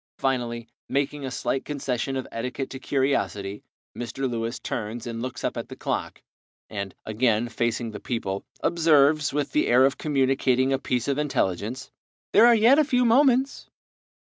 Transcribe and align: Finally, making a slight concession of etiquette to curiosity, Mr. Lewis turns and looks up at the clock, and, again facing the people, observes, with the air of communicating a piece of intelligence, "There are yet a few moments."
Finally, 0.17 0.67
making 0.89 1.23
a 1.23 1.29
slight 1.29 1.63
concession 1.63 2.15
of 2.17 2.27
etiquette 2.31 2.71
to 2.71 2.79
curiosity, 2.79 3.63
Mr. 3.95 4.27
Lewis 4.27 4.57
turns 4.57 5.05
and 5.05 5.21
looks 5.21 5.43
up 5.43 5.55
at 5.55 5.69
the 5.69 5.75
clock, 5.75 6.23
and, 6.71 6.95
again 7.05 7.47
facing 7.47 7.91
the 7.91 7.99
people, 7.99 8.43
observes, 8.63 9.31
with 9.31 9.51
the 9.51 9.67
air 9.67 9.85
of 9.85 9.99
communicating 9.99 10.73
a 10.73 10.79
piece 10.79 11.07
of 11.07 11.19
intelligence, 11.19 11.91
"There 12.33 12.47
are 12.47 12.55
yet 12.55 12.79
a 12.79 12.83
few 12.83 13.05
moments." 13.05 13.67